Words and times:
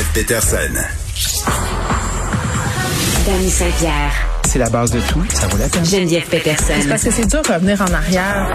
Geneviève 0.00 0.12
Peterson. 0.14 0.56
Dany 3.26 3.50
Saint-Pierre. 3.50 4.12
C'est 4.48 4.58
la 4.58 4.70
base 4.70 4.90
de 4.92 5.00
tout. 5.00 5.22
Ça 5.28 5.46
vaut 5.48 5.58
la 5.58 5.68
peine. 5.68 5.84
Geneviève 5.84 6.24
Peterson. 6.24 6.88
Parce 6.88 7.04
que 7.04 7.10
c'est 7.10 7.26
dur 7.26 7.42
de 7.42 7.52
revenir 7.52 7.82
en 7.82 7.92
arrière. 7.92 8.48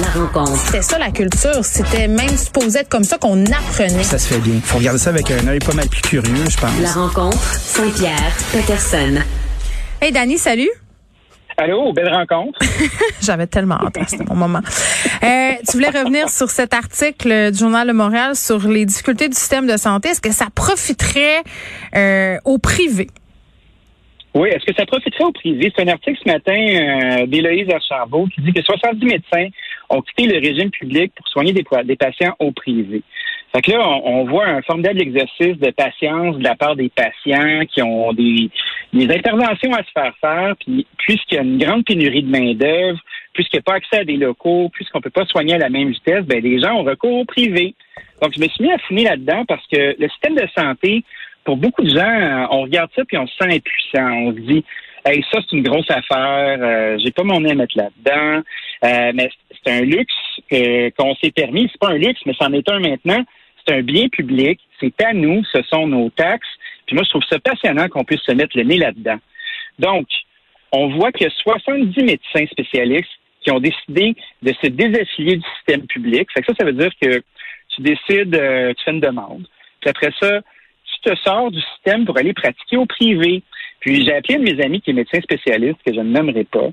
La 0.00 0.20
rencontre. 0.20 0.58
C'était 0.66 0.82
ça 0.82 0.98
la 0.98 1.12
culture. 1.12 1.64
C'était 1.64 2.08
même 2.08 2.36
supposé 2.36 2.80
être 2.80 2.88
comme 2.88 3.04
ça 3.04 3.16
qu'on 3.18 3.44
apprenait. 3.44 4.02
Ça 4.02 4.18
se 4.18 4.26
fait 4.26 4.40
bien. 4.40 4.54
Faut 4.64 4.78
regarder 4.78 4.98
ça 4.98 5.10
avec 5.10 5.30
un 5.30 5.46
œil 5.46 5.60
pas 5.60 5.74
mal 5.74 5.88
plus 5.88 6.02
curieux, 6.02 6.44
je 6.50 6.56
pense. 6.56 6.80
La 6.80 6.90
rencontre. 6.90 7.38
Saint-Pierre. 7.54 8.32
Peterson. 8.50 9.22
Hey 10.00 10.10
Dani, 10.10 10.36
salut. 10.36 10.70
Allô, 11.62 11.92
belle 11.92 12.12
rencontre. 12.12 12.58
J'avais 13.22 13.46
tellement 13.46 13.76
hâte, 13.76 13.96
c'était 14.08 14.24
mon 14.24 14.34
moment. 14.34 14.58
Euh, 15.22 15.52
tu 15.64 15.76
voulais 15.76 15.96
revenir 15.96 16.28
sur 16.28 16.48
cet 16.48 16.74
article 16.74 17.52
du 17.52 17.58
Journal 17.58 17.86
de 17.86 17.92
Montréal 17.92 18.34
sur 18.34 18.66
les 18.66 18.84
difficultés 18.84 19.28
du 19.28 19.36
système 19.36 19.68
de 19.68 19.76
santé. 19.76 20.08
Est-ce 20.08 20.20
que 20.20 20.32
ça 20.32 20.46
profiterait 20.52 21.44
euh, 21.94 22.38
au 22.44 22.58
privé? 22.58 23.06
Oui, 24.34 24.48
est-ce 24.48 24.64
que 24.64 24.74
ça 24.76 24.86
profiterait 24.86 25.22
au 25.22 25.30
privé? 25.30 25.72
C'est 25.76 25.84
un 25.84 25.92
article 25.92 26.18
ce 26.24 26.32
matin 26.32 26.52
euh, 26.52 27.26
d'Éloïse 27.26 27.70
Archambault 27.70 28.26
qui 28.34 28.40
dit 28.40 28.52
que 28.52 28.62
70 28.62 29.04
médecins 29.04 29.46
ont 29.88 30.02
quitté 30.02 30.26
le 30.26 30.40
régime 30.40 30.70
public 30.72 31.12
pour 31.14 31.28
soigner 31.28 31.52
des, 31.52 31.64
des 31.84 31.96
patients 31.96 32.34
au 32.40 32.50
privé. 32.50 33.04
Fait 33.54 33.60
que 33.60 33.70
là, 33.72 33.86
on, 33.86 34.24
voit 34.24 34.46
un 34.46 34.62
formidable 34.62 35.02
exercice 35.02 35.58
de 35.58 35.70
patience 35.70 36.38
de 36.38 36.44
la 36.44 36.54
part 36.54 36.74
des 36.74 36.88
patients 36.88 37.60
qui 37.66 37.82
ont 37.82 38.12
des, 38.14 38.50
des 38.94 39.14
interventions 39.14 39.74
à 39.74 39.82
se 39.84 39.90
faire 39.92 40.14
faire, 40.20 40.54
puis 40.58 40.86
puisqu'il 40.96 41.34
y 41.34 41.38
a 41.38 41.42
une 41.42 41.58
grande 41.58 41.84
pénurie 41.84 42.22
de 42.22 42.30
main-d'œuvre, 42.30 42.98
puisqu'il 43.34 43.56
n'y 43.56 43.60
a 43.60 43.62
pas 43.62 43.74
accès 43.74 43.98
à 43.98 44.04
des 44.04 44.16
locaux, 44.16 44.70
puisqu'on 44.72 44.98
ne 44.98 45.02
peut 45.02 45.10
pas 45.10 45.26
soigner 45.26 45.54
à 45.54 45.58
la 45.58 45.68
même 45.68 45.90
vitesse, 45.90 46.24
ben 46.24 46.42
les 46.42 46.60
gens 46.60 46.76
ont 46.76 46.82
recours 46.82 47.18
au 47.18 47.24
privé. 47.26 47.74
Donc, 48.22 48.32
je 48.34 48.40
me 48.40 48.48
suis 48.48 48.64
mis 48.64 48.72
à 48.72 48.78
fouiner 48.78 49.04
là-dedans 49.04 49.44
parce 49.46 49.66
que 49.66 49.96
le 49.98 50.08
système 50.08 50.34
de 50.34 50.46
santé, 50.56 51.04
pour 51.44 51.56
beaucoup 51.56 51.82
de 51.82 51.90
gens, 51.90 52.46
on 52.50 52.62
regarde 52.62 52.90
ça 52.96 53.04
puis 53.04 53.18
on 53.18 53.26
se 53.26 53.34
sent 53.36 53.56
impuissant. 53.56 54.12
On 54.12 54.32
se 54.32 54.40
dit, 54.40 54.64
hey, 55.04 55.22
ça 55.30 55.40
c'est 55.42 55.56
une 55.56 55.62
grosse 55.62 55.90
affaire, 55.90 56.58
euh, 56.60 56.96
j'ai 57.04 57.10
pas 57.10 57.24
mon 57.24 57.40
nez 57.40 57.50
à 57.50 57.54
mettre 57.54 57.76
là-dedans, 57.76 58.42
euh, 58.84 59.12
mais 59.14 59.30
c'est 59.50 59.72
un 59.72 59.80
luxe 59.80 60.14
qu'on 60.96 61.14
s'est 61.16 61.32
permis. 61.32 61.68
C'est 61.70 61.80
pas 61.80 61.90
un 61.90 61.98
luxe, 61.98 62.20
mais 62.24 62.34
c'en 62.38 62.52
est 62.52 62.68
un 62.70 62.78
maintenant. 62.78 63.24
C'est 63.66 63.74
un 63.74 63.82
bien 63.82 64.08
public, 64.08 64.60
c'est 64.80 65.00
à 65.02 65.12
nous, 65.12 65.44
ce 65.44 65.62
sont 65.62 65.86
nos 65.86 66.10
taxes. 66.10 66.48
Puis 66.86 66.96
moi, 66.96 67.04
je 67.04 67.10
trouve 67.10 67.24
ça 67.30 67.38
passionnant 67.38 67.88
qu'on 67.88 68.04
puisse 68.04 68.22
se 68.22 68.32
mettre 68.32 68.56
le 68.56 68.64
nez 68.64 68.78
là-dedans. 68.78 69.18
Donc, 69.78 70.06
on 70.72 70.88
voit 70.88 71.12
qu'il 71.12 71.26
y 71.26 71.30
a 71.30 71.34
70 71.42 72.02
médecins 72.02 72.46
spécialistes 72.50 73.10
qui 73.42 73.50
ont 73.50 73.60
décidé 73.60 74.14
de 74.42 74.52
se 74.62 74.68
désaffilier 74.68 75.36
du 75.36 75.44
système 75.56 75.86
public. 75.86 76.28
Que 76.34 76.44
ça, 76.44 76.54
ça 76.58 76.64
veut 76.64 76.72
dire 76.72 76.90
que 77.00 77.22
tu 77.68 77.82
décides, 77.82 78.34
euh, 78.34 78.72
tu 78.74 78.84
fais 78.84 78.90
une 78.90 79.00
demande. 79.00 79.46
Puis 79.80 79.90
après 79.90 80.12
ça, 80.20 80.40
tu 80.84 81.10
te 81.10 81.16
sors 81.16 81.50
du 81.50 81.60
système 81.60 82.04
pour 82.04 82.16
aller 82.18 82.32
pratiquer 82.32 82.76
au 82.76 82.86
privé. 82.86 83.42
Puis 83.82 84.04
j'ai 84.04 84.14
appelé 84.14 84.36
un 84.36 84.38
de 84.38 84.44
mes 84.44 84.64
amis 84.64 84.80
qui 84.80 84.90
est 84.90 84.94
médecin 84.94 85.20
spécialiste, 85.20 85.78
que 85.84 85.92
je 85.92 86.00
ne 86.00 86.10
nommerai 86.10 86.44
pas, 86.44 86.70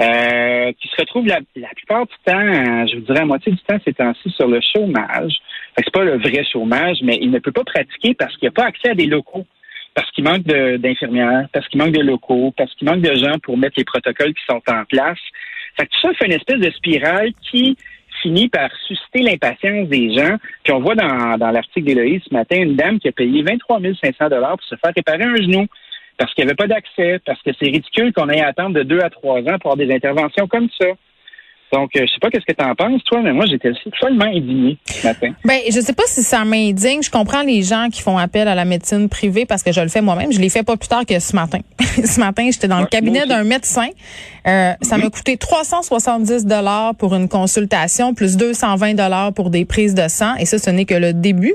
euh, 0.00 0.72
qui 0.80 0.88
se 0.88 1.00
retrouve 1.00 1.26
la, 1.26 1.40
plupart 1.74 2.06
du 2.06 2.14
temps, 2.24 2.38
euh, 2.38 2.86
je 2.86 2.96
vous 2.96 3.02
dirais 3.02 3.20
à 3.20 3.24
moitié 3.24 3.50
du 3.50 3.58
temps, 3.62 3.78
c'est 3.84 4.00
ainsi 4.00 4.30
sur 4.30 4.46
le 4.46 4.60
chômage. 4.74 5.32
C'est 5.76 5.90
pas 5.90 6.04
le 6.04 6.18
vrai 6.18 6.44
chômage, 6.44 6.98
mais 7.02 7.18
il 7.20 7.30
ne 7.30 7.38
peut 7.38 7.52
pas 7.52 7.64
pratiquer 7.64 8.14
parce 8.14 8.36
qu'il 8.36 8.46
n'a 8.46 8.52
pas 8.52 8.66
accès 8.66 8.90
à 8.90 8.94
des 8.94 9.06
locaux 9.06 9.46
parce 9.94 10.08
qu'il 10.12 10.22
manque 10.22 10.42
d'infirmières, 10.42 11.48
parce 11.52 11.66
qu'il 11.68 11.80
manque 11.80 11.92
de 11.92 12.00
locaux, 12.00 12.54
parce 12.56 12.72
qu'il 12.76 12.88
manque 12.88 13.00
de 13.00 13.14
gens 13.14 13.38
pour 13.42 13.58
mettre 13.58 13.74
les 13.76 13.84
protocoles 13.84 14.34
qui 14.34 14.44
sont 14.48 14.62
en 14.68 14.84
place. 14.84 15.18
Fait 15.76 15.84
que 15.84 15.90
tout 15.90 16.00
ça 16.00 16.14
fait 16.14 16.26
une 16.26 16.32
espèce 16.32 16.60
de 16.60 16.70
spirale 16.70 17.32
qui 17.50 17.76
finit 18.22 18.48
par 18.48 18.70
susciter 18.86 19.22
l'impatience 19.22 19.88
des 19.88 20.14
gens. 20.14 20.36
Puis 20.62 20.72
on 20.72 20.80
voit 20.80 20.94
dans, 20.94 21.36
dans 21.38 21.50
l'article 21.50 21.86
d'Éloïse 21.86 22.22
ce 22.28 22.34
matin 22.34 22.62
une 22.62 22.76
dame 22.76 23.00
qui 23.00 23.08
a 23.08 23.12
payé 23.12 23.42
23 23.42 23.80
500 24.02 24.28
pour 24.28 24.62
se 24.62 24.76
faire 24.76 24.92
réparer 24.94 25.24
un 25.24 25.36
genou 25.36 25.66
parce 26.20 26.34
qu'il 26.34 26.44
n'y 26.44 26.50
avait 26.50 26.54
pas 26.54 26.66
d'accès, 26.66 27.18
parce 27.24 27.40
que 27.40 27.50
c'est 27.58 27.70
ridicule 27.70 28.12
qu'on 28.12 28.28
ait 28.28 28.42
à 28.42 28.48
attendre 28.48 28.74
de 28.74 28.82
deux 28.82 29.00
à 29.00 29.08
trois 29.08 29.38
ans 29.38 29.58
pour 29.58 29.72
avoir 29.72 29.76
des 29.78 29.90
interventions 29.90 30.46
comme 30.46 30.68
ça. 30.78 30.88
Donc, 31.72 31.90
euh, 31.96 32.00
je 32.04 32.12
sais 32.12 32.18
pas 32.20 32.30
qu'est-ce 32.30 32.44
que 32.44 32.52
tu 32.52 32.64
en 32.64 32.74
penses, 32.74 33.02
toi, 33.04 33.20
mais 33.22 33.32
moi, 33.32 33.46
j'étais 33.46 33.70
totalement 33.72 34.24
indigné 34.24 34.76
ce 34.84 35.06
matin. 35.06 35.32
Ben, 35.44 35.60
je 35.66 35.80
sais 35.80 35.92
pas 35.92 36.02
si 36.06 36.22
ça 36.22 36.44
m'indigne. 36.44 37.00
Je 37.02 37.10
comprends 37.10 37.42
les 37.42 37.62
gens 37.62 37.88
qui 37.90 38.02
font 38.02 38.18
appel 38.18 38.48
à 38.48 38.54
la 38.54 38.64
médecine 38.64 39.08
privée 39.08 39.46
parce 39.46 39.62
que 39.62 39.72
je 39.72 39.80
le 39.80 39.88
fais 39.88 40.02
moi-même. 40.02 40.32
Je 40.32 40.40
l'ai 40.40 40.50
fait 40.50 40.64
pas 40.64 40.76
plus 40.76 40.88
tard 40.88 41.06
que 41.06 41.18
ce 41.18 41.34
matin. 41.34 41.60
ce 41.80 42.20
matin, 42.20 42.48
j'étais 42.52 42.68
dans 42.68 42.80
le 42.80 42.86
cabinet 42.86 43.24
d'un 43.24 43.44
médecin. 43.44 43.88
Euh, 44.46 44.72
ça 44.82 44.98
m'a 44.98 45.08
coûté 45.10 45.36
370 45.36 46.44
dollars 46.44 46.96
pour 46.96 47.14
une 47.14 47.28
consultation, 47.28 48.14
plus 48.14 48.36
220 48.36 48.94
dollars 48.94 49.32
pour 49.32 49.50
des 49.50 49.64
prises 49.64 49.94
de 49.94 50.08
sang. 50.08 50.34
Et 50.40 50.46
ça, 50.46 50.58
ce 50.58 50.70
n'est 50.70 50.86
que 50.86 50.94
le 50.94 51.12
début. 51.12 51.54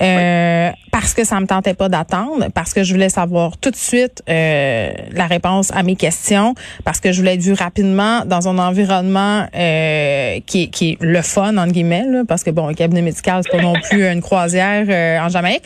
Euh, 0.00 0.70
parce 0.90 1.14
que 1.14 1.24
ça 1.24 1.40
me 1.40 1.46
tentait 1.46 1.74
pas 1.74 1.88
d'attendre, 1.88 2.46
parce 2.54 2.72
que 2.72 2.82
je 2.82 2.92
voulais 2.92 3.08
savoir 3.08 3.56
tout 3.58 3.70
de 3.70 3.76
suite 3.76 4.22
euh, 4.28 4.92
la 5.12 5.26
réponse 5.26 5.70
à 5.72 5.82
mes 5.82 5.96
questions, 5.96 6.54
parce 6.84 7.00
que 7.00 7.12
je 7.12 7.18
voulais 7.18 7.34
être 7.34 7.42
vue 7.42 7.52
rapidement 7.52 8.24
dans 8.24 8.48
un 8.48 8.58
environnement 8.58 9.46
euh, 9.54 10.40
qui, 10.46 10.70
qui 10.70 10.92
est 10.92 10.96
le 11.00 11.22
fun 11.22 11.56
entre 11.56 11.72
guillemets, 11.72 12.04
là, 12.08 12.22
parce 12.26 12.42
que 12.42 12.50
bon, 12.50 12.68
un 12.68 12.74
cabinet 12.74 13.02
médical 13.02 13.42
c'est 13.44 13.56
pas 13.56 13.62
non 13.62 13.74
plus 13.74 14.06
une 14.06 14.20
croisière 14.20 14.86
euh, 14.88 15.18
en 15.18 15.28
Jamaïque. 15.28 15.64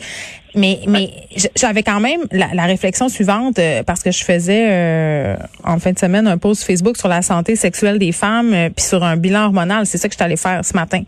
Mais, 0.55 0.79
mais 0.87 1.11
j'avais 1.55 1.83
quand 1.83 1.99
même 1.99 2.21
la, 2.31 2.65
réflexion 2.65 3.07
suivante 3.07 3.59
parce 3.85 4.01
que 4.01 4.11
je 4.11 4.23
faisais 4.23 5.35
en 5.63 5.77
fin 5.77 5.91
de 5.91 5.99
semaine 5.99 6.27
un 6.27 6.39
post 6.39 6.63
Facebook 6.63 6.97
sur 6.97 7.07
la 7.07 7.21
santé 7.21 7.55
sexuelle 7.55 7.99
des 7.99 8.11
femmes 8.11 8.69
puis 8.75 8.83
sur 8.83 9.03
un 9.03 9.15
bilan 9.15 9.45
hormonal. 9.45 9.85
C'est 9.85 9.99
ça 9.99 10.09
que 10.09 10.15
je 10.17 10.23
allée 10.23 10.37
faire 10.37 10.65
ce 10.65 10.73
matin. 10.73 11.03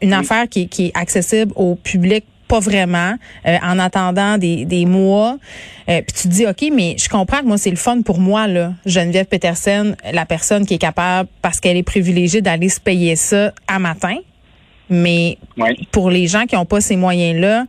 une 0.00 0.14
affaire 0.14 0.48
qui, 0.48 0.68
qui 0.68 0.86
est 0.86 0.92
accessible 0.94 1.52
au 1.54 1.74
public 1.74 2.24
pas 2.52 2.60
vraiment 2.60 3.14
euh, 3.46 3.56
en 3.62 3.78
attendant 3.78 4.36
des, 4.36 4.66
des 4.66 4.84
mois. 4.84 5.38
Euh, 5.88 6.02
puis 6.02 6.14
tu 6.14 6.28
te 6.28 6.28
dis, 6.28 6.46
OK, 6.46 6.70
mais 6.70 6.96
je 6.98 7.08
comprends 7.08 7.38
que 7.38 7.46
moi, 7.46 7.56
c'est 7.56 7.70
le 7.70 7.76
fun 7.76 8.02
pour 8.02 8.18
moi, 8.18 8.46
là, 8.46 8.74
Geneviève 8.84 9.24
Peterson, 9.24 9.96
la 10.12 10.26
personne 10.26 10.66
qui 10.66 10.74
est 10.74 10.78
capable, 10.78 11.30
parce 11.40 11.60
qu'elle 11.60 11.78
est 11.78 11.82
privilégiée, 11.82 12.42
d'aller 12.42 12.68
se 12.68 12.78
payer 12.78 13.16
ça 13.16 13.54
à 13.66 13.78
matin. 13.78 14.16
Mais 14.90 15.38
pour 15.92 16.10
les 16.10 16.26
gens 16.26 16.44
qui 16.44 16.54
n'ont 16.54 16.66
pas 16.66 16.82
ces 16.82 16.96
moyens-là, 16.96 17.64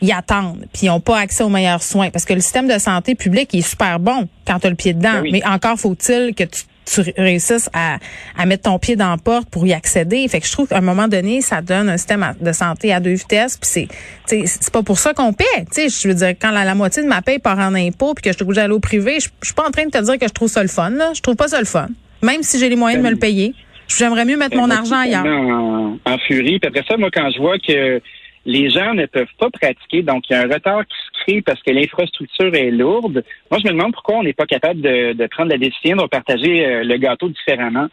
ils 0.00 0.12
attendent, 0.12 0.66
puis 0.72 0.86
ils 0.86 0.88
n'ont 0.88 1.00
pas 1.00 1.18
accès 1.18 1.42
aux 1.42 1.48
meilleurs 1.48 1.82
soins. 1.82 2.10
Parce 2.10 2.24
que 2.24 2.34
le 2.34 2.40
système 2.40 2.68
de 2.68 2.78
santé 2.78 3.14
publique 3.14 3.54
est 3.54 3.62
super 3.62 3.98
bon 3.98 4.28
quand 4.46 4.58
tu 4.60 4.66
as 4.66 4.70
le 4.70 4.76
pied 4.76 4.94
dedans. 4.94 5.22
Ben 5.22 5.32
mais 5.32 5.46
encore 5.46 5.78
faut-il 5.78 6.34
que 6.34 6.44
tu 6.44 6.62
tu 6.88 7.12
réussisses 7.16 7.68
à, 7.72 7.98
à 8.36 8.46
mettre 8.46 8.64
ton 8.64 8.78
pied 8.78 8.96
dans 8.96 9.10
la 9.10 9.16
porte 9.16 9.48
pour 9.50 9.66
y 9.66 9.72
accéder. 9.72 10.26
Fait 10.28 10.40
que 10.40 10.46
je 10.46 10.52
trouve 10.52 10.68
qu'à 10.68 10.78
un 10.78 10.82
moment 10.82 11.08
donné, 11.08 11.40
ça 11.40 11.60
donne 11.60 11.88
un 11.88 11.96
système 11.96 12.34
de 12.40 12.52
santé 12.52 12.92
à 12.92 13.00
deux 13.00 13.12
vitesses. 13.12 13.56
Puis 13.56 13.88
c'est, 14.26 14.46
c'est 14.46 14.72
pas 14.72 14.82
pour 14.82 14.98
ça 14.98 15.14
qu'on 15.14 15.32
paie. 15.32 15.44
sais 15.70 15.88
je 15.88 16.08
veux 16.08 16.14
dire, 16.14 16.34
quand 16.40 16.50
la, 16.50 16.74
moitié 16.74 17.02
de 17.02 17.08
ma 17.08 17.22
paie 17.22 17.38
part 17.38 17.58
en 17.58 17.74
impôt, 17.74 18.14
puis 18.14 18.22
que 18.22 18.30
je 18.30 18.36
suis 18.36 18.42
obligée 18.42 18.62
d'aller 18.62 18.74
au 18.74 18.80
privé, 18.80 19.20
je, 19.20 19.28
je 19.42 19.46
suis 19.46 19.54
pas 19.54 19.66
en 19.66 19.70
train 19.70 19.84
de 19.84 19.90
te 19.90 20.02
dire 20.02 20.18
que 20.18 20.26
je 20.26 20.32
trouve 20.32 20.48
ça 20.48 20.62
le 20.62 20.68
fun. 20.68 20.90
Là. 20.90 21.12
Je 21.14 21.20
trouve 21.20 21.36
pas 21.36 21.48
ça 21.48 21.58
le 21.58 21.66
fun. 21.66 21.88
Même 22.22 22.42
si 22.42 22.58
j'ai 22.58 22.68
les 22.68 22.76
moyens 22.76 23.02
de 23.02 23.06
me 23.06 23.12
le 23.12 23.18
payer, 23.18 23.54
j'aimerais 23.86 24.24
mieux 24.24 24.36
mettre 24.36 24.56
mon 24.56 24.70
argent 24.70 24.98
ailleurs. 24.98 25.26
En, 25.26 25.98
en 26.04 26.18
furie. 26.26 26.58
Puis 26.58 26.68
après 26.68 26.84
ça, 26.88 26.96
moi, 26.96 27.10
quand 27.12 27.30
je 27.30 27.38
vois 27.38 27.58
que 27.58 28.00
les 28.48 28.70
gens 28.70 28.94
ne 28.94 29.04
peuvent 29.04 29.26
pas 29.38 29.50
pratiquer, 29.50 30.02
donc 30.02 30.24
il 30.28 30.32
y 30.32 30.36
a 30.36 30.40
un 30.40 30.48
retard 30.48 30.82
qui 30.86 30.96
se 30.96 31.22
crée 31.22 31.42
parce 31.42 31.62
que 31.62 31.70
l'infrastructure 31.70 32.54
est 32.54 32.70
lourde. 32.70 33.22
Moi, 33.50 33.60
je 33.62 33.68
me 33.68 33.72
demande 33.74 33.92
pourquoi 33.92 34.16
on 34.16 34.22
n'est 34.22 34.32
pas 34.32 34.46
capable 34.46 34.80
de, 34.80 35.26
prendre 35.26 35.50
la 35.50 35.58
décision 35.58 35.96
de 35.96 36.06
partager 36.06 36.64
euh, 36.64 36.82
le 36.82 36.96
gâteau 36.96 37.28
différemment. 37.28 37.88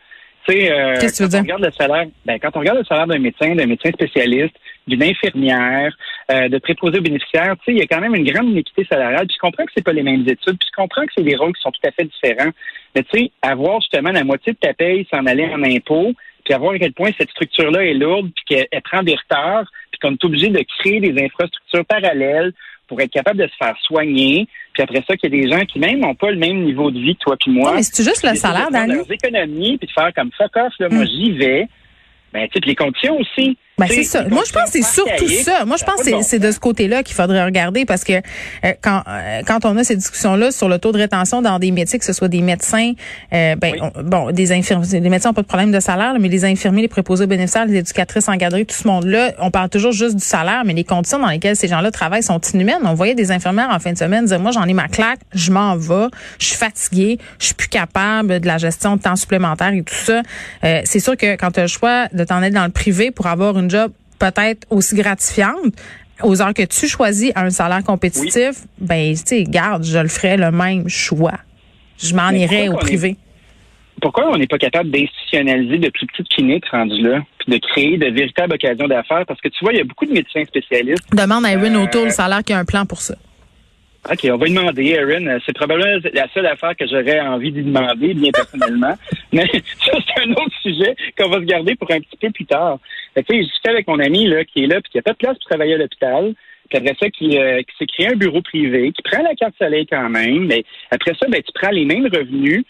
Tu 0.47 0.53
sais, 0.53 0.71
euh, 0.71 0.93
Qu'est-ce 0.93 1.11
que 1.11 1.17
tu 1.17 1.23
veux 1.23 1.29
dire? 1.29 1.39
On 1.39 1.43
regarde 1.43 1.65
le 1.65 1.71
salaire, 1.71 2.05
ben, 2.25 2.39
quand 2.39 2.51
on 2.55 2.59
regarde 2.59 2.77
le 2.77 2.85
salaire 2.85 3.05
d'un 3.05 3.19
médecin, 3.19 3.53
d'un 3.53 3.65
médecin 3.65 3.89
spécialiste, 3.91 4.55
d'une 4.87 5.03
infirmière, 5.03 5.93
euh, 6.31 6.47
de 6.47 6.57
préposé 6.57 6.99
aux 6.99 7.01
bénéficiaires, 7.01 7.55
tu 7.57 7.65
sais, 7.65 7.71
il 7.73 7.79
y 7.79 7.81
a 7.81 7.87
quand 7.87 7.99
même 7.99 8.15
une 8.15 8.23
grande 8.23 8.49
inéquité 8.49 8.85
salariale. 8.89 9.27
Puis 9.27 9.35
je 9.35 9.45
comprends 9.45 9.65
que 9.65 9.71
c'est 9.75 9.83
pas 9.83 9.91
les 9.91 10.03
mêmes 10.03 10.21
études, 10.21 10.57
puis 10.57 10.69
je 10.71 10.81
comprends 10.81 11.05
que 11.05 11.11
c'est 11.17 11.23
des 11.23 11.35
rôles 11.35 11.53
qui 11.53 11.61
sont 11.61 11.71
tout 11.71 11.85
à 11.85 11.91
fait 11.91 12.05
différents. 12.05 12.51
Mais 12.95 13.03
tu 13.03 13.19
sais, 13.19 13.31
avoir 13.41 13.81
justement 13.81 14.11
la 14.11 14.23
moitié 14.23 14.53
de 14.53 14.57
ta 14.57 14.73
paye 14.73 15.05
s'en 15.11 15.25
aller 15.25 15.45
en 15.47 15.61
impôt, 15.63 16.13
puis 16.45 16.53
avoir 16.53 16.73
à 16.73 16.79
quel 16.79 16.93
point 16.93 17.09
cette 17.17 17.31
structure-là 17.31 17.83
est 17.83 17.95
lourde, 17.95 18.29
puis 18.35 18.45
qu'elle 18.69 18.81
prend 18.83 19.03
des 19.03 19.15
retards, 19.15 19.65
puis 19.97 20.09
qu'on 20.09 20.13
est 20.13 20.25
obligé 20.25 20.49
de 20.49 20.63
créer 20.79 20.99
des 20.99 21.23
infrastructures 21.23 21.85
parallèles 21.85 22.53
pour 22.87 23.01
être 23.01 23.11
capable 23.11 23.39
de 23.41 23.47
se 23.47 23.55
faire 23.57 23.75
soigner. 23.81 24.47
Puis 24.73 24.83
après 24.83 25.03
ça, 25.07 25.15
qu'il 25.17 25.33
y 25.33 25.37
a 25.37 25.41
des 25.41 25.51
gens 25.51 25.65
qui 25.65 25.79
même 25.79 25.99
n'ont 25.99 26.15
pas 26.15 26.31
le 26.31 26.37
même 26.37 26.63
niveau 26.63 26.91
de 26.91 26.99
vie 26.99 27.15
que 27.15 27.21
toi 27.21 27.35
puis 27.39 27.51
moi. 27.51 27.73
mais 27.75 27.83
c'est 27.83 28.03
juste 28.03 28.23
le 28.23 28.35
salaire, 28.35 28.69
Dani? 28.69 28.93
leurs 28.93 29.11
économies, 29.11 29.77
puis 29.77 29.87
de 29.87 29.91
faire 29.91 30.13
comme 30.13 30.31
fuck 30.37 30.55
off, 30.57 30.73
là, 30.79 30.89
moi 30.89 31.03
hmm. 31.03 31.07
j'y 31.07 31.31
vais. 31.31 31.67
Ben, 32.33 32.47
tu 32.47 32.59
sais, 32.59 32.65
les 32.65 32.75
conditions 32.75 33.17
aussi. 33.19 33.57
Ben, 33.77 33.87
c'est 33.89 34.03
ça. 34.03 34.23
Moi, 34.29 34.43
je 34.47 34.53
pense 34.53 34.71
que 34.71 34.71
c'est 34.71 34.83
surtout 34.83 35.27
ça. 35.27 35.65
Moi, 35.65 35.75
je 35.75 35.83
pense 35.83 36.01
que 36.01 36.21
c'est 36.21 36.39
de 36.39 36.51
ce 36.51 36.59
côté-là 36.59 37.03
qu'il 37.03 37.15
faudrait 37.15 37.43
regarder 37.43 37.85
parce 37.85 38.05
que 38.05 38.13
euh, 38.13 38.73
quand 38.81 39.03
euh, 39.07 39.41
quand 39.45 39.65
on 39.65 39.75
a 39.75 39.83
ces 39.83 39.97
discussions-là 39.97 40.51
sur 40.51 40.69
le 40.69 40.79
taux 40.79 40.93
de 40.93 40.97
rétention 40.97 41.41
dans 41.41 41.59
des 41.59 41.71
métiers, 41.71 41.99
que 41.99 42.05
ce 42.05 42.13
soit 42.13 42.29
des 42.29 42.41
médecins, 42.41 42.93
euh, 43.33 43.55
ben 43.57 43.91
bon, 44.01 44.31
des 44.31 44.53
infirmiers, 44.53 45.01
les 45.01 45.09
médecins 45.09 45.29
n'ont 45.29 45.33
pas 45.33 45.41
de 45.41 45.47
problème 45.47 45.73
de 45.73 45.81
salaire, 45.81 46.15
mais 46.19 46.29
les 46.29 46.45
infirmiers, 46.45 46.83
les 46.83 46.87
préposés 46.87 47.25
aux 47.25 47.27
bénéficiaires, 47.27 47.65
les 47.65 47.79
éducatrices 47.79 48.29
en 48.29 48.35
garderie, 48.35 48.65
tout 48.65 48.75
ce 48.75 48.87
monde-là, 48.87 49.33
on 49.39 49.51
parle 49.51 49.67
toujours 49.69 49.91
juste 49.91 50.15
du 50.15 50.23
salaire, 50.23 50.63
mais 50.65 50.73
les 50.73 50.85
conditions 50.85 51.19
dans 51.19 51.27
lesquelles 51.27 51.57
ces 51.57 51.67
gens-là 51.67 51.91
travaillent 51.91 52.23
sont 52.23 52.39
inhumaines. 52.53 52.79
On 52.83 52.93
voyait 52.93 53.15
des 53.15 53.31
infirmières 53.31 53.69
en 53.71 53.79
fin 53.79 53.91
de 53.91 53.97
semaine 53.97 54.25
dire, 54.25 54.39
moi, 54.39 54.51
j'en 54.51 54.63
ai 54.63 54.73
ma 54.73 54.87
claque, 54.87 55.19
je 55.33 55.51
m'en 55.51 55.75
vais, 55.75 56.07
je 56.39 56.45
suis 56.45 56.55
fatiguée, 56.55 57.19
je 57.39 57.47
suis 57.47 57.55
plus 57.55 57.67
capable 57.67 58.39
de 58.39 58.47
la 58.47 58.57
gestion 58.57 58.95
de 58.95 59.01
temps 59.01 59.17
supplémentaire 59.17 59.73
et 59.73 59.83
tout 59.83 59.93
ça. 59.93 60.21
c'est 60.61 60.99
sûr 61.01 61.17
que 61.17 61.35
quand 61.35 61.51
tu 61.51 61.59
as 61.59 61.63
le 61.63 61.67
choix 61.67 62.07
de 62.13 62.23
t'en 62.23 62.37
aller 62.37 62.51
dans 62.51 62.63
le 62.63 62.71
privé 62.71 63.11
pour 63.11 63.27
avoir 63.27 63.59
une 63.59 63.64
job 63.69 63.91
peut-être 64.19 64.65
aussi 64.69 64.95
gratifiante, 64.95 65.73
aux 66.23 66.41
heures 66.41 66.53
que 66.53 66.63
tu 66.63 66.87
choisis 66.87 67.31
un 67.35 67.49
salaire 67.49 67.83
compétitif, 67.83 68.63
ben, 68.79 69.13
tu 69.13 69.21
sais, 69.25 69.43
garde, 69.43 69.83
je 69.83 69.97
le 69.97 70.07
ferais 70.07 70.37
le 70.37 70.51
même 70.51 70.87
choix. 70.87 71.39
Je 71.97 72.15
m'en 72.15 72.29
irais 72.31 72.69
au 72.69 72.77
privé. 72.77 73.17
pourquoi 74.01 74.29
on 74.31 74.37
n'est 74.37 74.47
pas 74.47 74.57
capable 74.57 74.91
d'institutionnaliser 74.91 75.77
de 75.77 75.89
plus 75.89 76.05
petites 76.07 76.29
cliniques 76.29 76.65
rendues 76.67 77.01
là, 77.01 77.21
puis 77.39 77.53
de 77.53 77.65
créer 77.65 77.97
de 77.97 78.07
véritables 78.07 78.53
occasions 78.53 78.87
d'affaires? 78.87 79.25
Parce 79.27 79.39
que 79.41 79.49
tu 79.49 79.63
vois, 79.63 79.73
il 79.73 79.77
y 79.77 79.81
a 79.81 79.85
beaucoup 79.85 80.05
de 80.05 80.13
médecins 80.13 80.43
spécialistes. 80.45 81.03
Demande 81.13 81.45
à 81.45 81.51
Erin 81.51 81.75
O'Toole, 81.75 82.11
ça 82.11 82.25
a 82.25 82.29
l'air 82.29 82.43
qu'il 82.43 82.53
y 82.53 82.57
a 82.57 82.59
un 82.59 82.65
plan 82.65 82.85
pour 82.85 83.01
ça. 83.01 83.15
OK, 84.09 84.19
on 84.31 84.37
va 84.37 84.45
lui 84.45 84.53
demander, 84.53 84.85
Erin. 84.89 85.39
C'est 85.45 85.55
probablement 85.55 85.99
la 86.13 86.27
seule 86.33 86.45
affaire 86.45 86.75
que 86.75 86.85
j'aurais 86.87 87.19
envie 87.21 87.51
de 87.51 87.57
lui 87.57 87.65
demander, 87.65 88.13
bien 88.13 88.31
personnellement. 88.31 88.93
Mais 89.33 89.47
ça, 89.47 89.97
c'est 90.07 90.21
un 90.23 90.31
autre 90.31 90.55
sujet 90.61 90.95
qu'on 91.17 91.29
va 91.29 91.37
se 91.37 91.45
garder 91.45 91.75
pour 91.75 91.91
un 91.91 91.99
petit 91.99 92.17
peu 92.21 92.29
plus 92.29 92.45
tard. 92.45 92.79
Tu 93.15 93.23
sais, 93.23 93.43
je 93.43 93.69
avec 93.69 93.87
mon 93.87 93.99
ami 93.99 94.27
là, 94.27 94.45
qui 94.45 94.63
est 94.63 94.67
là, 94.67 94.79
puis 94.81 94.91
qui 94.91 94.99
a 94.99 95.01
pas 95.01 95.13
de 95.13 95.17
place 95.17 95.37
pour 95.37 95.49
travailler 95.49 95.73
à 95.73 95.77
l'hôpital. 95.77 96.33
Puis 96.69 96.77
après 96.77 96.95
ça, 96.99 97.09
qui, 97.09 97.37
euh, 97.37 97.61
qui 97.61 97.77
s'est 97.77 97.85
créé 97.85 98.07
un 98.07 98.15
bureau 98.15 98.41
privé, 98.41 98.91
qui 98.91 99.01
prend 99.01 99.21
la 99.23 99.35
carte 99.35 99.55
soleil 99.57 99.85
quand 99.85 100.09
même. 100.09 100.45
Mais 100.45 100.63
après 100.91 101.13
ça, 101.19 101.27
ben, 101.27 101.41
tu 101.41 101.51
prends 101.53 101.71
les 101.71 101.85
mêmes 101.85 102.05
revenus 102.05 102.63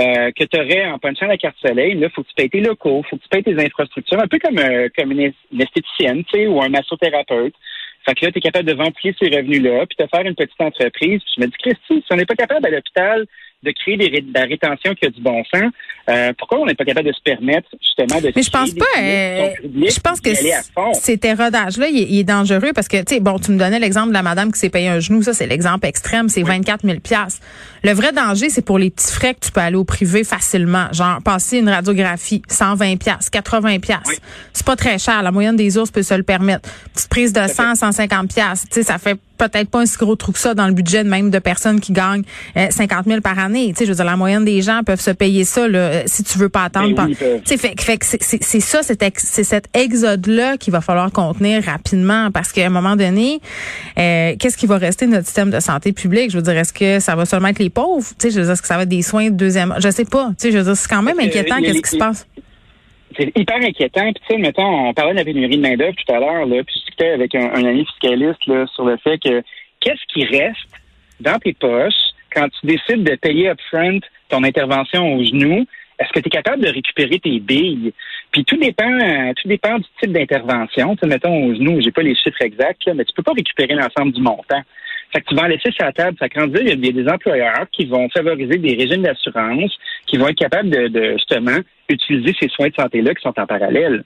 euh, 0.00 0.30
que 0.32 0.44
tu 0.44 0.58
aurais 0.58 0.86
en 0.86 0.98
punchant 0.98 1.26
la 1.26 1.36
carte 1.36 1.56
soleil. 1.60 1.94
Là, 1.94 2.08
faut 2.10 2.22
que 2.22 2.28
tu 2.28 2.34
payes 2.34 2.50
tes 2.50 2.60
locaux, 2.60 3.02
faut 3.08 3.16
que 3.16 3.22
tu 3.22 3.28
payes 3.28 3.42
tes 3.42 3.58
infrastructures, 3.58 4.20
un 4.22 4.28
peu 4.28 4.38
comme, 4.38 4.58
euh, 4.58 4.88
comme 4.96 5.12
une, 5.12 5.32
esthéticienne, 5.58 6.24
tu 6.24 6.38
sais, 6.38 6.46
ou 6.46 6.62
un 6.62 6.68
massothérapeute. 6.68 7.54
Fait 8.04 8.14
que 8.14 8.24
là, 8.24 8.32
tu 8.32 8.38
es 8.38 8.40
capable 8.40 8.68
de 8.68 8.74
ventiler 8.74 9.14
ces 9.18 9.28
revenus-là, 9.28 9.86
puis 9.86 9.96
de 9.98 10.08
faire 10.08 10.26
une 10.26 10.34
petite 10.34 10.60
entreprise. 10.60 11.20
Puis 11.22 11.34
je 11.36 11.40
me 11.42 11.46
dis, 11.46 11.56
Christy, 11.58 12.02
si 12.02 12.12
on 12.12 12.16
n'est 12.16 12.26
pas 12.26 12.36
capable 12.36 12.66
à 12.66 12.70
l'hôpital 12.70 13.26
de 13.62 13.70
créer 13.72 13.96
des, 13.96 14.08
de 14.08 14.34
la 14.34 14.44
rétention 14.44 14.94
qui 14.94 15.06
a 15.06 15.10
du 15.10 15.20
bon 15.20 15.42
sens. 15.52 15.72
Euh, 16.08 16.32
pourquoi 16.38 16.58
on 16.58 16.66
n'est 16.66 16.74
pas 16.74 16.84
capable 16.84 17.08
de 17.08 17.12
se 17.12 17.20
permettre 17.22 17.68
justement 17.82 18.20
de 18.20 18.32
Mais 18.34 18.42
je 18.42 18.50
pense 18.50 18.72
pas. 18.72 18.84
Euh, 18.98 19.50
je 19.62 20.00
pense 20.00 20.20
que 20.20 20.30
cet 20.94 21.24
érodage-là, 21.24 21.88
il, 21.88 22.18
est 22.18 22.24
dangereux 22.24 22.72
parce 22.74 22.88
que 22.88 22.96
tu 22.98 23.14
sais, 23.14 23.20
bon, 23.20 23.38
tu 23.38 23.50
me 23.50 23.58
donnais 23.58 23.78
l'exemple 23.78 24.08
de 24.08 24.14
la 24.14 24.22
madame 24.22 24.50
qui 24.50 24.58
s'est 24.58 24.70
payé 24.70 24.88
un 24.88 25.00
genou. 25.00 25.22
Ça, 25.22 25.34
c'est 25.34 25.46
l'exemple 25.46 25.86
extrême. 25.86 26.28
C'est 26.30 26.42
24 26.42 26.86
000 26.86 26.98
Le 27.84 27.92
vrai 27.92 28.12
danger, 28.12 28.48
c'est 28.48 28.64
pour 28.64 28.78
les 28.78 28.90
petits 28.90 29.12
frais 29.12 29.34
que 29.34 29.40
tu 29.40 29.52
peux 29.52 29.60
aller 29.60 29.76
au 29.76 29.84
privé 29.84 30.24
facilement. 30.24 30.86
Genre 30.92 31.22
passer 31.22 31.58
une 31.58 31.68
radiographie, 31.68 32.42
120 32.48 32.96
80 33.30 33.76
C'est 34.54 34.66
pas 34.66 34.76
très 34.76 34.98
cher. 34.98 35.22
La 35.22 35.30
moyenne 35.30 35.56
des 35.56 35.76
ours 35.76 35.90
peut 35.90 36.02
se 36.02 36.14
le 36.14 36.22
permettre. 36.22 36.70
Petite 36.94 37.10
prise 37.10 37.32
de 37.34 37.46
sang, 37.48 37.74
150 37.74 38.28
Tu 38.28 38.42
sais, 38.70 38.82
ça 38.82 38.96
fait 38.96 39.18
peut-être 39.38 39.70
pas 39.70 39.80
un 39.80 39.86
si 39.86 39.96
gros 39.96 40.16
trou 40.16 40.32
que 40.32 40.38
ça 40.38 40.54
dans 40.54 40.66
le 40.66 40.72
budget 40.74 41.04
de 41.04 41.08
même 41.08 41.30
de 41.30 41.38
personnes 41.38 41.80
qui 41.80 41.92
gagnent 41.92 42.24
50 42.54 43.06
euh, 43.06 43.10
000 43.10 43.20
par 43.20 43.38
année. 43.38 43.68
Tu 43.68 43.76
sais, 43.76 43.84
je 43.84 43.90
veux 43.90 43.96
dire, 43.96 44.04
la 44.04 44.16
moyenne 44.16 44.44
des 44.44 44.60
gens 44.62 44.82
peuvent 44.84 45.00
se 45.00 45.10
payer 45.10 45.44
ça 45.44 45.68
là, 45.68 45.78
euh, 45.78 46.02
si 46.06 46.24
tu 46.24 46.38
veux 46.38 46.48
pas 46.48 46.64
attendre. 46.64 46.94
Ben 46.94 47.08
tu 47.08 47.16
sais, 47.44 47.56
fait, 47.56 47.80
fait 47.80 47.98
que 47.98 48.04
c'est 48.06 48.60
ça, 48.60 48.80
c'est 48.82 49.44
cet 49.44 49.68
exode-là 49.74 50.56
qu'il 50.56 50.72
va 50.72 50.80
falloir 50.80 51.10
contenir 51.12 51.62
rapidement 51.64 52.30
parce 52.30 52.52
qu'à 52.52 52.66
un 52.66 52.70
moment 52.70 52.96
donné, 52.96 53.40
euh, 53.98 54.34
qu'est-ce 54.38 54.56
qui 54.56 54.66
va 54.66 54.78
rester 54.78 55.06
de 55.06 55.12
notre 55.12 55.26
système 55.26 55.50
de 55.50 55.60
santé 55.60 55.92
publique? 55.92 56.30
Je 56.30 56.36
veux 56.36 56.42
dire, 56.42 56.56
est-ce 56.56 56.72
que 56.72 57.00
ça 57.00 57.14
va 57.14 57.24
seulement 57.24 57.48
être 57.48 57.60
les 57.60 57.70
pauvres? 57.70 58.08
Tu 58.18 58.28
sais, 58.28 58.30
je 58.30 58.38
veux 58.38 58.44
dire, 58.44 58.52
est-ce 58.52 58.62
que 58.62 58.68
ça 58.68 58.76
va 58.76 58.82
être 58.82 58.88
des 58.88 59.02
soins 59.02 59.30
de 59.30 59.36
deuxième... 59.36 59.74
Je 59.78 59.90
sais 59.90 60.04
pas. 60.04 60.28
Tu 60.30 60.34
sais, 60.38 60.52
je 60.52 60.58
veux 60.58 60.64
dire, 60.64 60.76
c'est 60.76 60.88
quand 60.88 61.02
même 61.02 61.18
inquiétant 61.20 61.60
qu'est-ce 61.60 61.82
qui 61.82 61.90
se 61.90 61.96
passe 61.96 62.26
c'est 63.16 63.32
hyper 63.36 63.56
inquiétant. 63.56 64.12
Puis, 64.12 64.22
tu 64.28 64.34
sais, 64.34 64.40
mettons, 64.40 64.88
on 64.88 64.94
parlait 64.94 65.12
de 65.12 65.18
la 65.18 65.24
pénurie 65.24 65.56
de 65.56 65.62
main-d'œuvre 65.62 65.94
tout 65.94 66.12
à 66.12 66.20
l'heure, 66.20 66.46
là, 66.46 66.62
puis 66.64 66.84
avec 67.06 67.34
un, 67.34 67.64
ami 67.64 67.84
fiscaliste 67.86 68.42
sur 68.74 68.84
le 68.84 68.96
fait 68.98 69.18
que 69.18 69.42
qu'est-ce 69.80 70.02
qui 70.12 70.24
reste 70.24 70.68
dans 71.20 71.38
tes 71.38 71.52
poches 71.52 71.94
quand 72.34 72.48
tu 72.48 72.66
décides 72.66 73.04
de 73.04 73.14
payer 73.16 73.50
upfront 73.50 74.00
ton 74.28 74.44
intervention 74.44 75.14
au 75.14 75.24
genou? 75.24 75.66
Est-ce 75.98 76.12
que 76.12 76.20
tu 76.20 76.28
es 76.28 76.30
capable 76.30 76.62
de 76.62 76.68
récupérer 76.68 77.18
tes 77.18 77.40
billes? 77.40 77.92
Puis 78.30 78.44
tout 78.44 78.56
dépend, 78.56 78.98
tout 79.36 79.48
dépend 79.48 79.78
du 79.78 79.86
type 80.00 80.12
d'intervention. 80.12 80.94
Tu 80.94 81.00
sais, 81.00 81.06
mettons 81.06 81.46
au 81.46 81.54
genou, 81.54 81.80
j'ai 81.80 81.90
pas 81.90 82.02
les 82.02 82.14
chiffres 82.14 82.42
exacts, 82.42 82.88
mais 82.94 83.04
tu 83.04 83.12
peux 83.14 83.22
pas 83.22 83.32
récupérer 83.32 83.74
l'ensemble 83.74 84.12
du 84.12 84.20
montant. 84.20 84.62
Fait 85.12 85.22
que 85.22 85.26
tu 85.28 85.34
vas 85.34 85.44
en 85.44 85.46
laisser 85.46 85.72
sur 85.72 85.84
la 85.84 85.92
table. 85.92 86.16
Ça 86.20 86.28
dire 86.28 86.60
il 86.60 86.84
y 86.84 86.88
a 86.88 86.92
des 86.92 87.08
employeurs 87.08 87.66
qui 87.72 87.86
vont 87.86 88.08
favoriser 88.10 88.58
des 88.58 88.74
régimes 88.74 89.02
d'assurance, 89.02 89.72
qui 90.06 90.18
vont 90.18 90.28
être 90.28 90.38
capables 90.38 90.68
de, 90.68 91.12
justement 91.12 91.58
utiliser 91.88 92.34
ces 92.38 92.48
soins 92.48 92.68
de 92.68 92.74
santé-là 92.74 93.14
qui 93.14 93.22
sont 93.22 93.38
en 93.38 93.46
parallèle. 93.46 94.04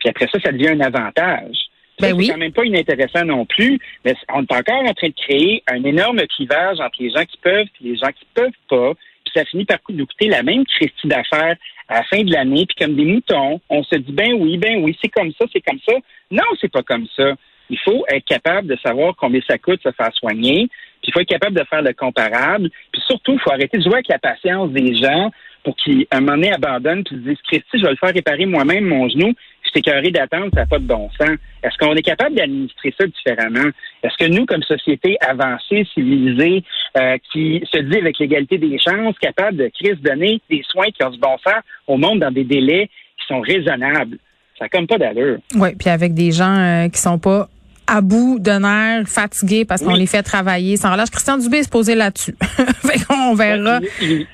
Puis 0.00 0.10
après 0.10 0.28
ça, 0.30 0.38
ça 0.40 0.52
devient 0.52 0.68
un 0.68 0.80
avantage. 0.80 1.56
Ben 2.00 2.12
oui. 2.12 2.26
C'est 2.26 2.32
quand 2.32 2.38
même 2.38 2.52
pas 2.52 2.64
inintéressant 2.64 3.24
non 3.24 3.46
plus, 3.46 3.78
mais 4.04 4.14
on 4.32 4.42
est 4.42 4.52
encore 4.52 4.82
en 4.82 4.94
train 4.94 5.08
de 5.08 5.14
créer 5.14 5.62
un 5.68 5.82
énorme 5.84 6.20
clivage 6.26 6.80
entre 6.80 7.00
les 7.00 7.10
gens 7.10 7.24
qui 7.24 7.36
peuvent 7.38 7.66
et 7.80 7.84
les 7.84 7.96
gens 7.96 8.08
qui 8.08 8.26
peuvent 8.34 8.50
pas. 8.68 8.94
Puis 9.24 9.32
ça 9.34 9.44
finit 9.44 9.64
par 9.64 9.78
nous 9.88 10.06
coûter 10.06 10.28
la 10.28 10.42
même 10.42 10.64
christie 10.66 11.08
d'affaires 11.08 11.56
à 11.88 11.96
la 11.96 12.02
fin 12.04 12.22
de 12.22 12.32
l'année. 12.32 12.66
Puis 12.66 12.76
comme 12.84 12.96
des 12.96 13.04
moutons, 13.04 13.60
on 13.68 13.82
se 13.84 13.96
dit 13.96 14.12
ben 14.12 14.32
oui, 14.34 14.58
ben 14.58 14.82
oui, 14.82 14.96
c'est 15.00 15.10
comme 15.10 15.32
ça, 15.32 15.46
c'est 15.52 15.60
comme 15.60 15.80
ça. 15.86 15.94
Non, 16.30 16.44
c'est 16.60 16.72
pas 16.72 16.82
comme 16.82 17.06
ça. 17.16 17.34
Il 17.70 17.78
faut 17.78 18.04
être 18.08 18.24
capable 18.24 18.68
de 18.68 18.76
savoir 18.84 19.14
combien 19.16 19.40
ça 19.48 19.56
coûte 19.58 19.82
se 19.82 19.92
faire 19.92 20.12
soigner. 20.14 20.68
Puis 21.00 21.10
il 21.10 21.12
faut 21.12 21.20
être 21.20 21.28
capable 21.28 21.58
de 21.58 21.64
faire 21.64 21.82
le 21.82 21.92
comparable. 21.92 22.70
Puis 22.92 23.02
surtout, 23.06 23.32
il 23.32 23.40
faut 23.40 23.52
arrêter 23.52 23.78
de 23.78 23.82
jouer 23.82 23.94
avec 23.94 24.08
la 24.08 24.18
patience 24.18 24.70
des 24.70 24.96
gens 24.96 25.30
pour 25.64 25.76
qu'ils, 25.76 26.06
un 26.10 26.20
moment 26.20 26.32
donné, 26.32 26.52
abandonnent 26.52 27.04
puis 27.04 27.16
se 27.16 27.20
disent, 27.20 27.42
Christy, 27.44 27.78
je 27.78 27.84
vais 27.84 27.90
le 27.90 27.96
faire 27.96 28.12
réparer 28.12 28.46
moi-même 28.46 28.84
mon 28.84 29.08
genou. 29.08 29.32
Je 29.74 29.80
carré 29.80 30.10
d'attente, 30.10 30.50
ça 30.54 30.60
n'a 30.60 30.66
pas 30.66 30.78
de 30.78 30.84
bon 30.84 31.08
sens. 31.18 31.36
Est-ce 31.62 31.76
qu'on 31.78 31.94
est 31.94 32.02
capable 32.02 32.36
d'administrer 32.36 32.94
ça 32.98 33.06
différemment? 33.06 33.70
Est-ce 34.02 34.16
que 34.18 34.30
nous, 34.30 34.46
comme 34.46 34.62
société 34.62 35.16
avancée, 35.20 35.86
civilisée, 35.94 36.62
euh, 36.96 37.16
qui 37.32 37.62
se 37.72 37.78
dit 37.78 37.96
avec 37.98 38.18
l'égalité 38.18 38.58
des 38.58 38.78
chances, 38.78 39.18
capable 39.18 39.56
de 39.56 39.70
crise 39.74 40.00
donner 40.00 40.40
des 40.50 40.62
soins 40.68 40.90
qui 40.90 41.02
ont 41.02 41.10
du 41.10 41.18
bon 41.18 41.36
sens 41.44 41.62
au 41.86 41.96
monde 41.96 42.20
dans 42.20 42.30
des 42.30 42.44
délais 42.44 42.88
qui 43.18 43.26
sont 43.26 43.40
raisonnables? 43.40 44.18
Ça 44.58 44.66
n'a 44.66 44.68
comme 44.68 44.86
pas 44.86 44.98
d'allure. 44.98 45.38
Oui, 45.56 45.70
puis 45.76 45.90
avec 45.90 46.14
des 46.14 46.30
gens 46.30 46.56
euh, 46.56 46.88
qui 46.88 47.00
sont 47.00 47.18
pas 47.18 47.48
à 47.86 48.00
bout 48.00 48.38
de 48.38 48.50
nerfs, 48.50 49.08
fatigués 49.08 49.64
parce 49.64 49.82
qu'on 49.82 49.94
les 49.94 50.06
fait 50.06 50.22
travailler 50.22 50.76
sans 50.76 50.92
relâche. 50.92 51.10
Christian 51.10 51.38
Dubé 51.38 51.58
est 51.58 51.70
posé 51.70 51.94
là-dessus. 51.94 52.34
on 53.10 53.34
verra. 53.34 53.80
Puis, 53.80 54.26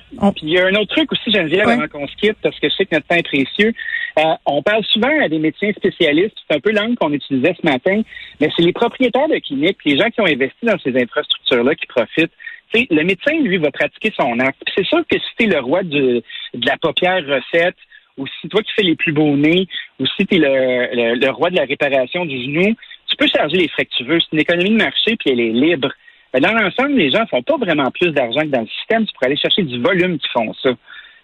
il 0.42 0.50
y 0.50 0.58
a 0.58 0.66
un 0.66 0.75
autre 0.75 0.94
truc 0.94 1.10
aussi, 1.12 1.32
Geneviève, 1.32 1.66
ouais. 1.66 1.72
avant 1.72 1.88
qu'on 1.88 2.06
se 2.06 2.14
quitte, 2.16 2.37
parce 2.42 2.58
que 2.58 2.69
je 2.69 2.75
sais 2.75 2.87
que 2.87 2.94
notre 2.94 3.06
temps 3.06 3.16
est 3.16 3.22
précieux. 3.22 3.72
Euh, 4.19 4.35
on 4.47 4.62
parle 4.62 4.85
souvent 4.85 5.21
à 5.23 5.29
des 5.29 5.39
médecins 5.39 5.73
spécialistes, 5.73 6.37
c'est 6.49 6.57
un 6.57 6.61
peu 6.61 6.73
l'angle 6.73 6.97
qu'on 6.97 7.12
utilisait 7.12 7.55
ce 7.61 7.67
matin, 7.67 8.03
mais 8.41 8.51
c'est 8.57 8.62
les 8.62 8.73
propriétaires 8.73 9.29
de 9.29 9.39
cliniques, 9.39 9.79
les 9.85 9.97
gens 9.97 10.11
qui 10.11 10.21
ont 10.21 10.27
investi 10.27 10.67
dans 10.67 10.79
ces 10.79 10.97
infrastructures-là 11.01 11.75
qui 11.75 11.87
profitent. 11.87 12.33
le 12.75 13.03
médecin, 13.05 13.33
lui, 13.41 13.59
va 13.59 13.71
pratiquer 13.71 14.12
son 14.19 14.39
acte. 14.41 14.61
C'est 14.77 14.87
sûr 14.87 15.01
que 15.09 15.19
si 15.19 15.29
tu 15.39 15.45
es 15.45 15.49
le 15.49 15.61
roi 15.61 15.83
de, 15.83 16.23
de 16.55 16.67
la 16.67 16.77
paupière 16.77 17.25
recette, 17.25 17.77
ou 18.17 18.27
si 18.41 18.49
toi 18.49 18.62
qui 18.62 18.73
fais 18.73 18.83
les 18.83 18.97
plus 18.97 19.12
beaux 19.12 19.37
nez, 19.37 19.67
ou 19.99 20.07
si 20.07 20.27
tu 20.27 20.37
es 20.37 20.39
le, 20.39 21.15
le, 21.15 21.31
roi 21.31 21.51
de 21.51 21.57
la 21.57 21.65
réparation 21.65 22.27
du 22.27 22.43
genou, 22.43 22.75
tu 23.09 23.17
peux 23.17 23.27
charger 23.29 23.57
les 23.57 23.69
frais 23.69 23.87
que 23.87 23.95
tu 23.97 24.05
veux. 24.05 24.21
C'est 24.21 24.33
une 24.33 24.41
économie 24.41 24.71
de 24.71 24.77
marché, 24.77 25.17
puis 25.17 25.31
elle 25.31 25.41
est 25.41 25.53
libre. 25.53 25.91
Dans 26.39 26.52
l'ensemble, 26.52 26.93
les 26.93 27.11
gens 27.11 27.26
font 27.26 27.43
pas 27.43 27.57
vraiment 27.57 27.90
plus 27.90 28.12
d'argent 28.12 28.43
que 28.43 28.47
dans 28.47 28.61
le 28.61 28.69
système. 28.69 29.07
Tu 29.07 29.12
pourrais 29.14 29.26
aller 29.26 29.37
chercher 29.37 29.62
du 29.62 29.81
volume 29.81 30.19
qui 30.19 30.29
font 30.29 30.52
ça. 30.62 30.71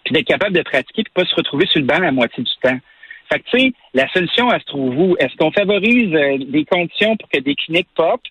Puis 0.07 0.13
d'être 0.13 0.27
capable 0.27 0.55
de 0.55 0.61
pratiquer, 0.61 1.03
puis 1.03 1.11
pas 1.13 1.25
se 1.25 1.35
retrouver 1.35 1.67
sur 1.67 1.81
le 1.81 1.85
banc 1.85 1.99
la 1.99 2.13
moitié 2.13 2.41
du 2.41 2.51
temps. 2.61 2.77
Fait 3.29 3.39
que, 3.39 3.49
tu 3.51 3.59
sais, 3.59 3.73
la 3.93 4.07
solution, 4.13 4.49
elle 4.49 4.61
se 4.61 4.65
trouve 4.67 4.97
où? 4.97 5.17
Est-ce 5.19 5.35
qu'on 5.35 5.51
favorise 5.51 6.15
euh, 6.15 6.37
des 6.47 6.63
conditions 6.63 7.17
pour 7.17 7.27
que 7.27 7.39
des 7.39 7.55
cliniques 7.55 7.89
pop, 7.93 8.21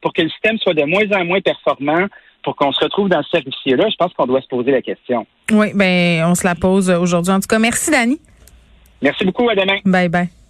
pour 0.00 0.12
que 0.12 0.22
le 0.22 0.28
système 0.28 0.58
soit 0.58 0.74
de 0.74 0.84
moins 0.84 1.10
en 1.10 1.24
moins 1.24 1.40
performant, 1.40 2.06
pour 2.44 2.54
qu'on 2.54 2.70
se 2.70 2.84
retrouve 2.84 3.08
dans 3.08 3.20
ce 3.24 3.30
service-là? 3.30 3.88
Je 3.90 3.96
pense 3.96 4.12
qu'on 4.12 4.26
doit 4.26 4.42
se 4.42 4.46
poser 4.46 4.70
la 4.70 4.80
question. 4.80 5.26
Oui, 5.50 5.72
ben, 5.74 6.24
on 6.24 6.36
se 6.36 6.46
la 6.46 6.54
pose 6.54 6.88
aujourd'hui. 6.88 7.32
En 7.32 7.40
tout 7.40 7.48
cas, 7.48 7.58
merci, 7.58 7.90
Dani. 7.90 8.20
Merci 9.02 9.24
beaucoup. 9.24 9.48
À 9.48 9.56
demain. 9.56 9.78
Bye 9.84 10.08
bye. 10.08 10.43